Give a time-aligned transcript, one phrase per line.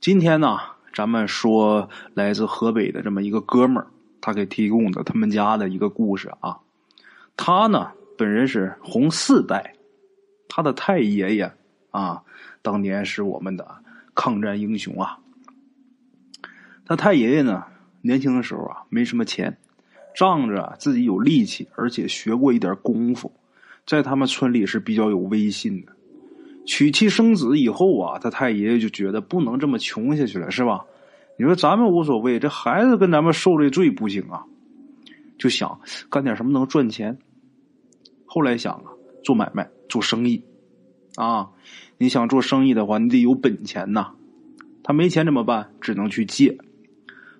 [0.00, 0.58] 今天呢，
[0.94, 3.86] 咱们说来自河北的这么一个哥们儿，
[4.22, 6.60] 他给提供的他们家的一个故事啊。
[7.36, 9.74] 他呢，本人是红四代，
[10.48, 11.52] 他的太爷爷
[11.90, 12.22] 啊，
[12.62, 13.84] 当年是我们的
[14.14, 15.18] 抗战英雄啊。
[16.86, 17.64] 他太爷爷呢，
[18.00, 19.58] 年轻的时候啊，没什么钱，
[20.14, 23.34] 仗着自己有力气，而且学过一点功夫，
[23.84, 25.92] 在他们村里是比较有威信的。
[26.66, 30.84] 娶妻生子以后啊，他太爷爷就觉得不能这么穷下去了，是吧？
[31.38, 34.44] 你说咱们无所谓，这孩子跟咱们受这罪不行啊，
[35.38, 37.18] 就想干点什么能赚钱。
[38.26, 38.92] 后来想啊，
[39.24, 40.44] 做买卖、做生意
[41.16, 41.48] 啊，
[41.96, 44.12] 你想做生意的话，你得有本钱呐。
[44.82, 45.72] 他没钱怎么办？
[45.80, 46.58] 只能去借。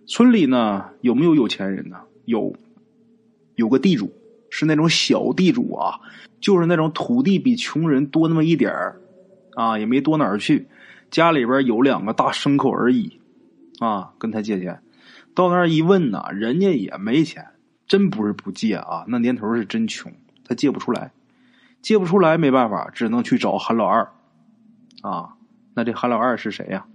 [0.06, 1.98] 村里呢，有没有有钱人呢？
[2.24, 2.54] 有，
[3.54, 4.10] 有个地主，
[4.50, 6.00] 是那种小地主啊，
[6.40, 9.00] 就是那种土地比穷人多那么一点儿。
[9.54, 10.68] 啊，也没多哪儿去，
[11.10, 13.20] 家里边有两个大牲口而已，
[13.80, 14.80] 啊，跟他借钱，
[15.34, 17.48] 到那儿一问呢，人家也没钱，
[17.86, 20.12] 真不是不借啊，那年头是真穷，
[20.44, 21.10] 他借不出来，
[21.82, 24.12] 借不出来没办法，只能去找韩老二，
[25.02, 25.34] 啊，
[25.74, 26.86] 那这韩老二是谁呀？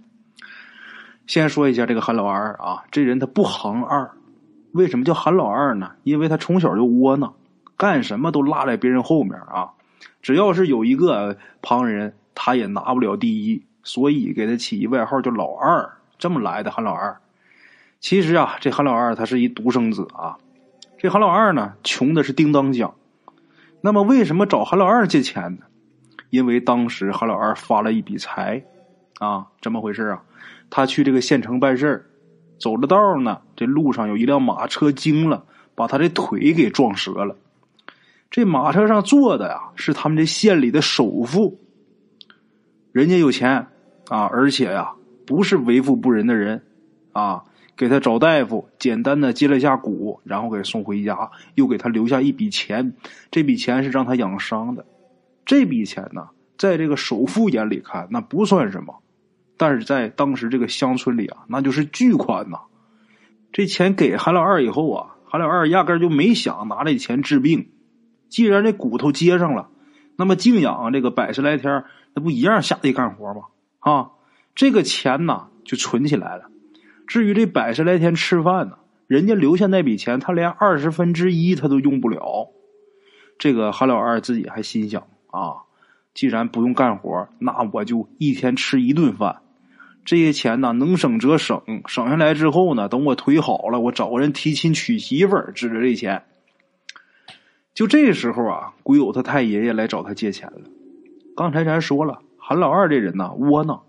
[1.26, 4.10] 先说一下这个韩老二啊，这人他不行二，
[4.72, 5.92] 为什么叫韩老二呢？
[6.04, 7.34] 因为他从小就窝囊，
[7.76, 9.72] 干什么都落在别人后面啊，
[10.22, 12.14] 只要是有一个旁人。
[12.36, 17.16] 他也拿不了第一，所以给他起一外号叫老二，这么来的韩老二。
[17.98, 20.36] 其实啊，这韩老二他是一独生子啊。
[20.98, 22.94] 这韩老二呢，穷的是叮当响。
[23.80, 25.64] 那么为什么找韩老二借钱呢？
[26.30, 28.62] 因为当时韩老二发了一笔财
[29.18, 30.22] 啊，怎么回事啊？
[30.68, 32.10] 他去这个县城办事
[32.58, 37.36] 走着道呢，这路上有一辆马车惊了，把他的腿给撞折了。
[38.30, 41.58] 这马车上坐的呀，是他们这县里的首富。
[42.96, 43.66] 人家有钱
[44.08, 44.94] 啊，而且呀，
[45.26, 46.62] 不是为富不仁的人
[47.12, 47.44] 啊。
[47.76, 52.94] 给他找大夫，简单的接了一下骨，然后给送回家，又给他留下一笔钱。
[53.30, 54.86] 这笔钱是让他养伤的。
[55.44, 59.02] 这笔钱呢，在这个首富眼里看，那不算什么，
[59.58, 62.60] 但是在当时这个乡村里啊，那就是巨款呐。
[63.52, 67.68] 这钱给韩老二以后啊，韩老二压根就没想拿这钱治病。
[68.30, 69.68] 既然这骨头接上了，
[70.16, 71.84] 那么静养这个百十来天。
[72.14, 73.42] 那不一样下地干活吗？
[73.78, 74.10] 啊，
[74.54, 76.44] 这个钱呢就存起来了。
[77.06, 82.48] 至于这百十来天吃饭呢，人家留下那笔钱，他连二十分之一他都用不了。
[83.38, 85.68] 这个韩老二自己还心想啊，
[86.14, 89.42] 既然不用干活，那我就一天吃一顿饭。
[90.06, 96.24] 这些钱呢，能省则省，省下来之后呢，等我腿好了，我找个人提亲娶媳妇儿，指着这钱。
[97.76, 100.62] 就这时候啊，鬼友他太爷爷来找他借钱了。
[101.36, 103.82] 刚才咱说了，韩老二这人呐窝囊，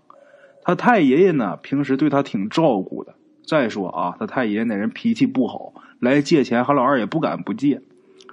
[0.62, 3.14] 他太爷爷呢平时对他挺照顾的。
[3.46, 7.80] 再说啊，他太爷爷那人脾气不好，来借钱韩老二也不敢不借。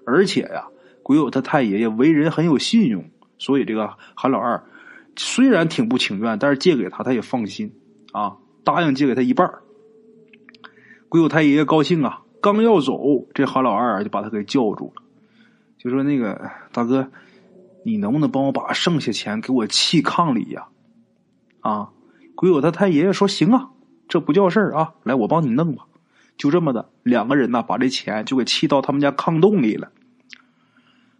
[0.05, 0.67] 而且呀，
[1.01, 3.05] 鬼友他太爷爷为人很有信用，
[3.37, 4.61] 所以这个韩老二
[5.16, 7.72] 虽然挺不情愿，但是借给他他也放心
[8.11, 8.35] 啊，
[8.66, 9.49] 答应借给他一半。
[11.07, 12.99] 鬼友太爷爷高兴啊，刚要走，
[13.33, 15.01] 这韩老二就把他给叫住了，
[15.85, 17.09] 就说：“那个大哥。”
[17.88, 20.69] 你能不能帮我把剩下钱给我砌炕里呀？
[21.59, 21.91] 啊，
[22.34, 23.69] 鬼友他太爷爷说行啊，
[24.07, 25.85] 这不叫事儿啊，来我帮你弄吧。
[26.35, 29.91] 就这么的，两个人呢把这钱就给砌到他们家炕洞里了。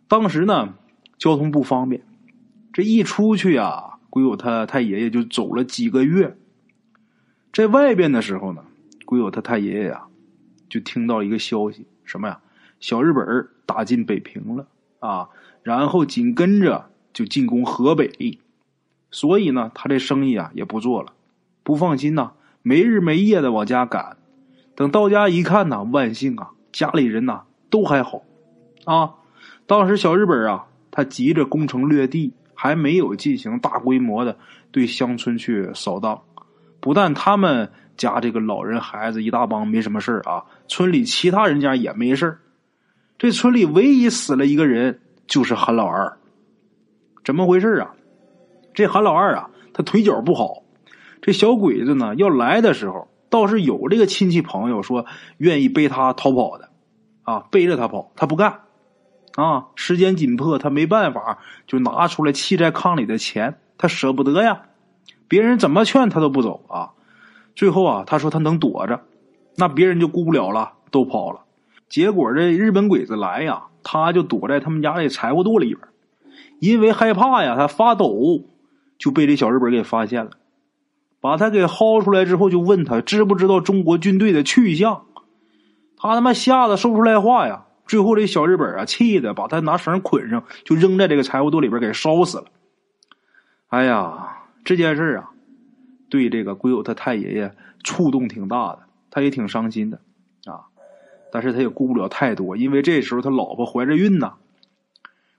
[0.08, 0.74] 当时呢
[1.20, 2.02] 交通不方便，
[2.74, 6.36] 这一出去啊，鬼友他太爷爷就走了几个月。
[7.54, 8.66] 在外边的时候呢，
[9.06, 10.06] 鬼友他太爷爷呀
[10.68, 12.40] 就听到一个消息，什么呀？
[12.80, 14.68] 小日本打进北平了
[15.00, 15.30] 啊！
[15.64, 18.40] 然后紧跟着就进攻河北，
[19.10, 21.14] 所以呢，他这生意啊也不做了，
[21.64, 24.18] 不放心呐，没日没夜的往家赶。
[24.76, 28.24] 等到家一看呐，万幸啊，家里人呐都还好，
[28.84, 29.16] 啊，
[29.66, 34.38] 当时小日本啊，他急着攻城略地，还没有进行大规模的
[34.72, 36.22] 对乡村去扫荡。
[36.80, 42.38] 不但他们家这个老人孩子一大帮没什么事啊，村里其他人家也没事
[43.18, 45.02] 这村里唯一死了一个人。
[45.28, 46.18] 就是韩老二，
[47.24, 47.96] 怎么回事啊？
[48.76, 50.62] 这韩老二啊，他腿脚不好。
[51.20, 55.08] 这小鬼子呢，要来的时候，倒是有这个亲戚朋友说
[55.38, 56.70] 愿意背他逃跑的，
[57.24, 58.60] 啊，背着他跑，他不干。
[59.34, 64.62] 啊，时间紧迫，他没办法，就拿出来砌在炕里的钱，他舍不得呀。
[65.28, 66.92] 别人怎么劝他都不走啊。
[67.56, 69.02] 最后啊，他说他能躲着，
[69.56, 71.45] 那别人就顾不了了，都跑了。
[71.90, 73.66] 结果这日本鬼子来呀。
[73.88, 75.88] 他就躲在他们家的柴火垛里边，
[76.58, 78.44] 因为害怕呀，他发抖，
[78.98, 80.32] 就被这小日本给发现了，
[81.22, 85.04] 把他给薅出来之后，就问他知不知道中国军队的去向。
[85.98, 87.68] 他他妈吓得说不出来话呀！
[87.86, 92.46] 最后这小日本啊，气的把他拿绳捆上，就扔在这个柴火垛里边给烧死了。
[93.68, 95.30] 哎呀，这件事啊，
[96.10, 97.54] 对这个鬼友他太爷爷
[97.84, 98.80] 触动挺大的，
[99.12, 100.00] 他也挺伤心的。
[101.36, 104.36] 但是他也顾不了太多，因为这时候他老婆怀着孕呢。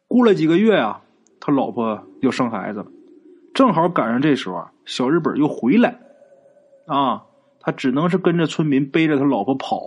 [0.06, 1.00] 过了几个月啊，
[1.40, 2.86] 他老婆要生孩子了，
[3.54, 5.98] 正好赶上这时候啊，小日本又回来
[6.86, 7.22] 啊，
[7.60, 9.80] 他只能是跟着村民背着他老婆跑。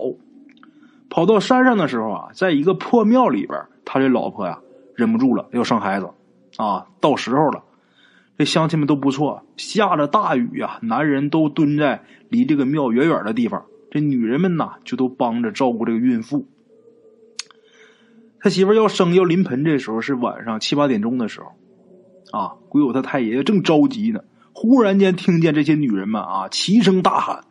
[1.08, 4.58] 跑到山上的时候啊，在一个破庙里边，他这老婆呀
[4.96, 6.10] 忍不住了，要生孩子，
[6.56, 7.62] 啊，到时候了。
[8.36, 16.46] 这乡亲们都不错，下着大雨呀，男人都蹲在离这个庙远远的地方，这女人们呐就都帮着照顾这个孕妇。
[18.38, 27.44] 他媳妇要生要临盆，这时候是晚上七八点钟的时候，啊，鬼友他太爷爷正着急呢，忽然间听见这些女人们啊齐声大喊，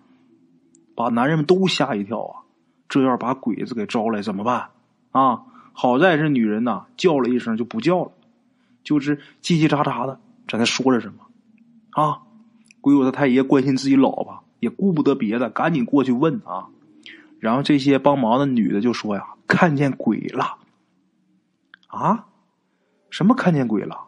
[0.95, 2.41] 把男人们都吓一跳啊。
[2.87, 4.69] 这要把鬼子给招来怎么办？
[5.11, 5.43] 啊！
[5.73, 8.11] 好在是女人呐，叫了一声就不叫了，
[8.83, 11.25] 就是叽叽喳喳的在那说着什么。
[11.91, 12.21] 啊！
[12.81, 16.67] 鬼友他太爷关心自己老婆，也顾不得别的，赶紧过去问啊。
[17.39, 20.57] 然后这些帮忙的女的就说呀：“看见鬼了。”
[21.87, 22.25] 啊？
[23.09, 24.07] 什么看见鬼了？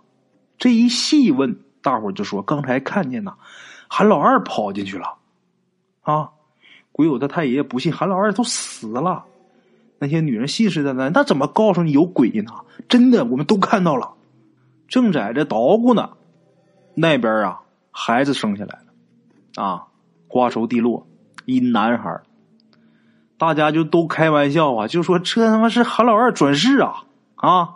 [0.58, 3.36] 这一细问，大伙就说刚才看见呐，
[3.88, 5.18] 韩老二跑进去了。
[6.02, 6.32] 啊！
[6.92, 9.26] 鬼友他太爷爷不信，韩老二都死了。
[9.98, 12.52] 那些女人信誓旦旦，那怎么告诉你有鬼呢？
[12.90, 14.14] 真的，我们都看到了，
[14.88, 16.12] 正在这捣鼓呢。
[16.94, 17.62] 那边啊，
[17.92, 19.88] 孩子生下来了，啊，
[20.32, 21.06] 瓜熟蒂落，
[21.46, 22.22] 一男孩。
[23.38, 27.04] 大家就都开玩笑啊，就说这他妈是韩老二转世啊！
[27.36, 27.70] 啊，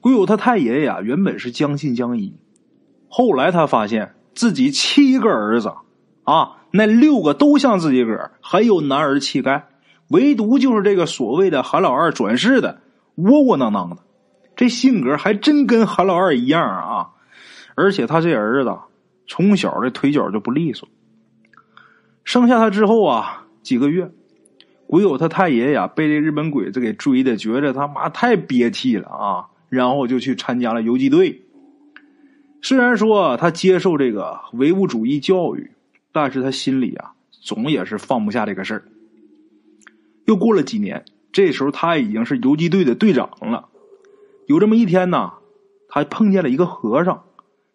[0.00, 2.34] 鬼友他太爷爷啊，原本是将信将疑，
[3.08, 5.72] 后来他发现自己七个儿子
[6.24, 6.56] 啊。
[6.70, 9.68] 那六个都像自己个儿，很有男儿气概，
[10.08, 12.80] 唯独就是这个所谓的韩老二转世的
[13.14, 13.98] 窝窝囊囊的，
[14.56, 17.10] 这性格还真跟韩老二一样啊！
[17.76, 18.76] 而且他这儿子
[19.28, 20.88] 从小这腿脚就不利索。
[22.24, 24.10] 生下他之后啊，几个月，
[24.86, 31.42] 鬼友他太爷呀被这日本鬼子给追的，觉着他妈太憋气了啊，然后就去参加了游击队。
[32.62, 35.70] 虽然说他接受这个唯物主义教育。
[36.16, 38.84] 但是他心里啊，总也是放不下这个事儿。
[40.26, 43.68] 又过了几年，这时候他已经是游击队的队长了。
[44.46, 45.32] 有这么一天呢，
[45.88, 47.24] 他碰见了一个和尚，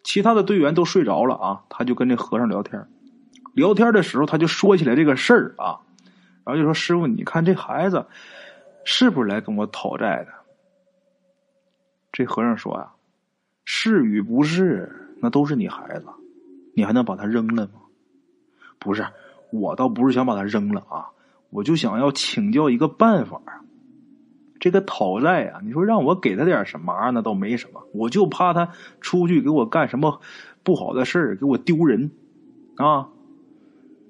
[0.06, 2.88] 其他的队员都睡着了啊，他就跟这和尚聊天。
[3.60, 5.80] 聊天的时候，他就说起来这个事儿啊，
[6.44, 8.06] 然后就说：“师傅，你看这孩子
[8.84, 10.34] 是不是来跟我讨债的？”
[12.12, 12.92] 这和尚说：“呀，
[13.66, 14.92] 是与不是，
[15.22, 16.06] 那都是你孩子，
[16.74, 17.74] 你还能把他扔了吗？”
[18.80, 19.06] 不是，
[19.52, 21.08] 我倒不是想把他扔了啊，
[21.50, 23.42] 我就想要请教一个办法。
[24.60, 30.20] 这个讨债啊，你说让我给他点什么，那倒没什么，我就怕他出去给我干什么
[30.64, 32.12] 不好的事儿，给我丢人
[32.76, 33.08] 啊。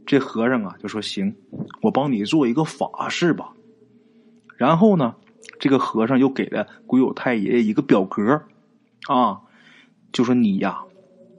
[0.10, 1.36] 这和尚啊就说：“行，
[1.84, 3.54] 我帮你做一个法事吧。”
[4.58, 5.14] 然后呢，
[5.60, 8.42] 这个和尚又给了鬼友太爷爷一个表格
[9.07, 9.42] 啊，
[10.12, 10.81] 就说：“你呀，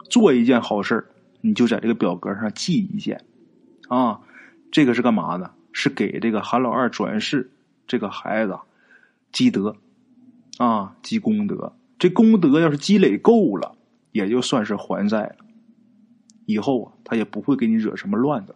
[0.09, 1.09] 做一件好事
[1.40, 3.25] 你就在这个表格上记一件，
[3.88, 4.21] 啊，
[4.71, 5.50] 这个是干嘛呢？
[5.73, 7.50] 是给这个韩老二转世
[7.88, 8.56] 这个孩子
[9.33, 9.75] 积德，
[10.59, 11.73] 啊，积功德。
[11.99, 13.75] 这功德要是积累够了，
[14.12, 15.37] 也就算是还债了。
[16.47, 18.54] 以后啊，他也不会给你惹什么乱的。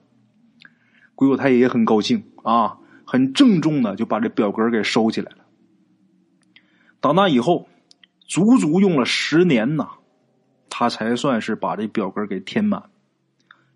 [1.14, 5.38] 鬼友太爷也很高兴啊，很郑重的就把这表格给收起来了。
[7.00, 7.68] 打那以后，
[8.26, 9.90] 足足用了十年呐。
[10.76, 12.90] 他才算是把这表格给填满。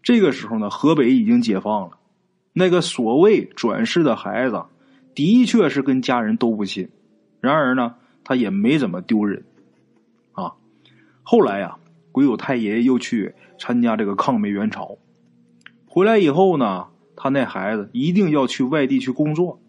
[0.03, 1.97] 这个时候呢，河北已经解放了。
[2.53, 4.65] 那个所谓转世的孩子，
[5.15, 6.89] 的确是跟家人都不亲。
[7.41, 9.45] 然而呢，他也没怎么丢人
[10.33, 10.55] 啊。
[11.23, 11.77] 后来呀，
[12.11, 14.99] 鬼友太爷又去参加这个抗美援朝，
[15.87, 16.89] 回来以后呢，
[17.19, 19.61] 他那孩子一定要去外地去工作。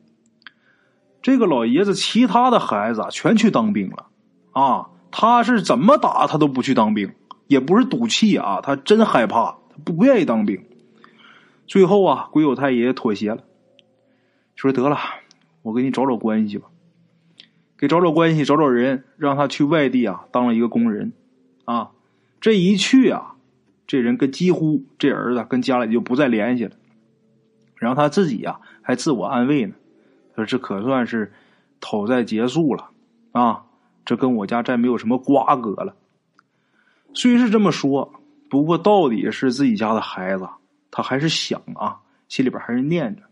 [1.21, 4.05] 这个老爷子其他的孩子全去当兵了
[4.51, 4.89] 啊。
[5.11, 7.11] 他是怎么打他都不去当兵，
[7.47, 10.63] 也不是赌气啊，他真害怕，他不愿意当兵。
[11.65, 13.43] 最后啊，鬼友太爷爷妥协了，
[14.55, 14.95] 说得了，
[15.63, 16.67] 我给你找找关系吧，
[17.75, 21.11] 给找找关系，找找人，让他去外地啊当了一个工人。
[21.65, 21.89] 啊，
[22.39, 23.33] 这一去啊，
[23.87, 26.71] 这人跟几乎这儿子跟家里就不再联系了。
[27.79, 29.73] 然后他自己呀还自我安慰呢，
[30.35, 31.33] 说这可算是
[31.81, 32.91] 讨债结束了
[33.31, 33.63] 啊。
[34.05, 35.95] 这跟我家再没有什么瓜葛了。
[37.13, 40.47] 虽是这么说，不过到底是自己家的孩子，
[40.91, 43.23] 他还是想啊，心里边还是念着。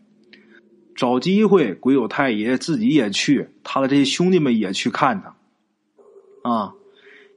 [0.96, 6.74] 找机会，鬼友太爷自己也去，他的这些兄弟们也去看他，啊，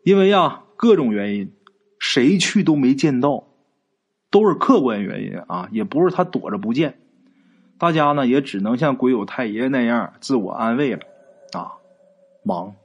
[0.03, 1.51] 因为呀，各种原因，
[1.99, 3.43] 谁去都没见到，
[4.29, 7.00] 都是客观原因啊，也不是他躲着不见。
[7.81, 10.99] 大家呢也只能像鬼友太爷爷那样自我安慰了，
[11.53, 11.73] 啊，
[12.43, 12.75] 忙，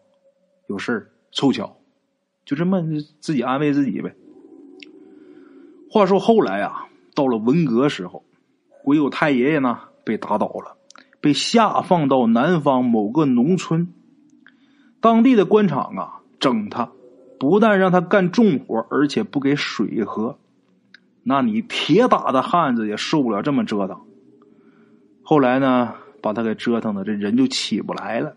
[0.68, 1.76] 有事，凑巧，
[2.46, 2.80] 就这么
[3.20, 4.14] 自己安慰自己呗。
[5.90, 8.24] 话说后来啊，到了文革时候，
[8.82, 9.80] 鬼友太爷爷呢。
[10.06, 10.76] 被打倒了，
[11.20, 13.92] 被下放到南方某个农村。
[15.00, 16.92] 当地的官场啊，整他，
[17.40, 20.38] 不但让他干重活，而且不给水喝。
[21.24, 24.00] 那你铁打的汉子也受不了这么折腾。
[25.28, 25.92] 后来呢，
[26.22, 28.36] 把他给折腾的这人就起不来了，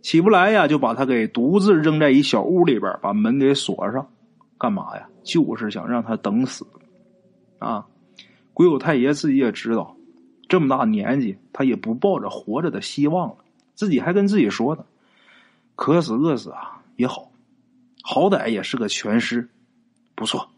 [0.00, 4.08] 起不来呀，就把他给独自扔在一小屋里边，把门给锁上。
[4.56, 5.06] 干嘛呀？
[5.22, 6.66] 就是想让他等死。
[7.58, 7.84] 啊，
[8.54, 9.96] 鬼友太爷自己也知道。
[10.48, 13.36] 这么大年纪，他也不抱着活着的希望了。
[13.74, 14.86] 自己还跟自己说呢
[15.76, 17.30] ：“渴死饿死啊也好，
[18.02, 19.50] 好歹也是个全尸，
[20.14, 20.48] 不错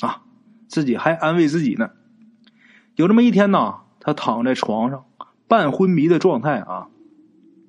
[0.00, 0.24] 啊。”
[0.66, 1.90] 自己还安慰自己呢。
[2.96, 5.04] 有这么一天呢，他躺在床上，
[5.48, 6.86] 半昏迷的状态啊，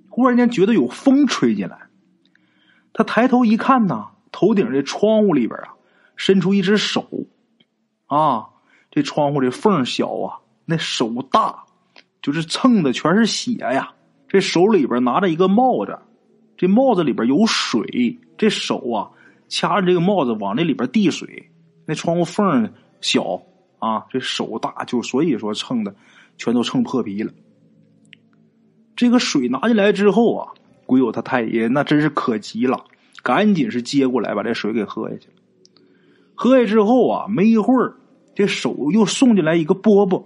[0.08, 1.80] 忽然间觉得有风吹进来。
[2.94, 5.74] 他抬头一看呢，头顶这窗户里边啊，
[6.16, 7.08] 伸出一只手
[8.06, 8.50] 啊，
[8.92, 11.64] 这窗户这缝小啊，那手大。
[12.22, 13.94] 就是蹭的全是血呀！
[14.28, 15.98] 这手里边拿着一个帽子，
[16.58, 19.10] 这帽子里边有水，这手啊
[19.48, 21.50] 掐着这个帽子往那里边递水。
[21.86, 23.42] 那窗户缝小
[23.80, 25.96] 啊，这手大，就所以说蹭的
[26.38, 27.32] 全都蹭破皮了。
[28.96, 30.54] 这个水拿进来之后啊，
[30.86, 32.86] 鬼友他太爷那真是可急了，
[33.22, 35.34] 赶紧是接过来把这水给喝下去了。
[36.36, 37.96] 喝下之后啊，没一会儿，
[38.34, 40.26] 这手又送进来一个饽饽。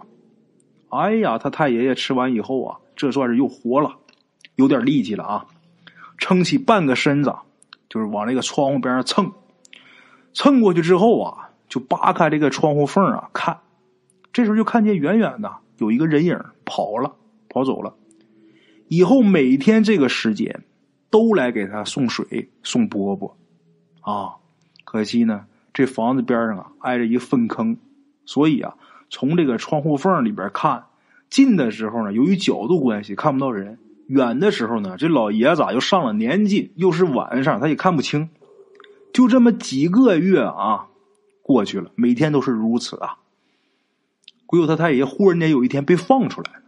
[0.90, 3.96] 哎呀，他太爷爷吃完以后啊，这算是又活了，
[4.56, 5.46] 有点力气了啊！
[6.18, 7.34] 撑起半个身子，
[7.90, 9.32] 就是往那个窗户边上蹭，
[10.34, 13.58] 蹭过去之后啊，就扒开这个窗户缝啊看。
[14.34, 17.16] 这时候就看见远远的有一个人影跑了，
[17.50, 17.96] 跑走了。
[18.88, 20.64] 以后每天这个时间
[21.10, 23.34] 都来给他送水、送饽饽
[24.00, 24.36] 啊。
[24.86, 27.78] 可惜呢，这房子边上啊挨着一粪坑，
[28.26, 28.76] 所以啊。
[29.14, 30.86] 从这个窗户缝里边看，
[31.30, 33.76] 近的时候呢，由于角度关系看不到人；
[34.08, 38.30] 远的时候呢，这老爷子又上了年纪，又是晚上，他也看不清。
[39.12, 40.88] 就这么几个月啊，
[41.42, 43.18] 过去了，每天都是如此啊。
[44.52, 46.62] 鬼友他太爷忽然间有一天被放出来了，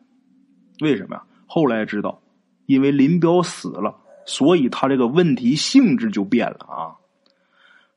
[0.79, 1.23] 为什么呀？
[1.45, 2.21] 后来知道，
[2.65, 6.95] 因为林彪死了，所以他这个问题性质就变了啊。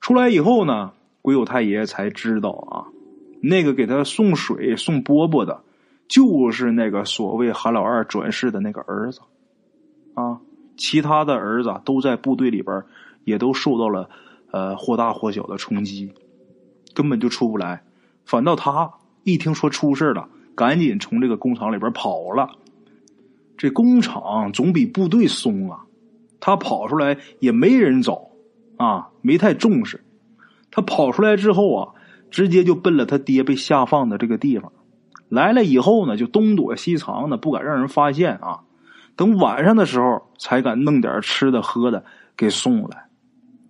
[0.00, 2.90] 出来以后呢，鬼友太爷才知道啊。
[3.40, 5.62] 那个给他送水送饽饽的，
[6.08, 9.20] 就是那个所谓韩老二转世的那个儿子，
[10.14, 10.40] 啊，
[10.76, 12.82] 其他的儿子都在部队里边，
[13.22, 14.10] 也都受到了
[14.50, 16.12] 呃或大或小的冲击，
[16.92, 17.84] 根本就出不来。
[18.24, 18.92] 反倒他
[19.26, 22.48] 一听说出事了，赶紧从这个工厂里边跑了。
[23.58, 25.80] 这工厂总比部队松啊，
[26.40, 28.30] 他跑出来也没人找
[28.76, 30.04] 啊，没太重视。
[30.70, 31.92] 他跑出来之后啊。
[32.28, 34.72] 直接就奔了他爹被下放的这个地方，
[35.28, 38.64] 来了以后呢，就东躲西藏的，不敢让人发现啊。
[39.14, 42.04] 等晚上的时候，才敢弄点吃的喝的
[42.36, 43.06] 给送来。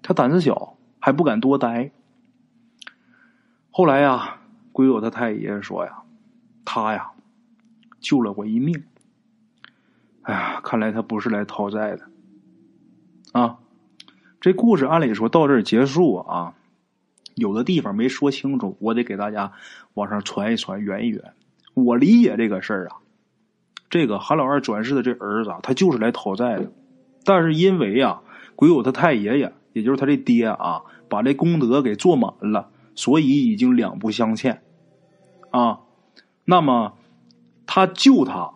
[0.03, 1.93] 他胆子小，还不敢多待。
[3.71, 4.41] 后来呀，
[4.77, 6.03] 鬼友他太爷爷说呀，
[6.67, 7.13] 他呀
[7.99, 8.85] 救了我一命。
[10.21, 12.03] 哎呀，看来他不是来讨债的
[13.33, 13.57] 啊。
[14.39, 16.53] 这故事按理说到这儿结束啊。
[17.37, 19.53] 有的地方没说清楚，我得给大家
[19.95, 21.33] 往上传一传，圆一圆。
[21.73, 22.97] 我理解这个事儿啊，
[23.89, 26.71] 这个韩老二转世的这儿子，他就是来讨债的。
[27.25, 28.21] 但是因为啊，
[28.55, 34.63] 鬼友他太爷爷，也就是他这爹啊，把这功德给做满了，所以已经两不相欠
[35.61, 35.81] 啊。
[36.45, 36.97] 那么
[37.67, 38.53] 他救他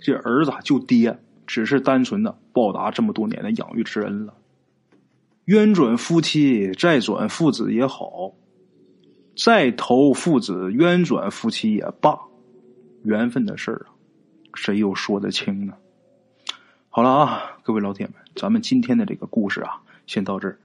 [0.00, 4.34] 这儿子救爹，只是单纯的报答这么多年的养育之恩了。
[5.46, 8.34] 冤转夫妻，债转父子也好；
[9.36, 12.18] 再投父子，冤转夫妻也罢，
[13.02, 13.94] 缘分的事儿啊，
[14.54, 15.74] 谁又说得清呢？
[16.88, 20.58] 好了啊，各位老铁们，咱们今天的这个故事啊，先到这儿。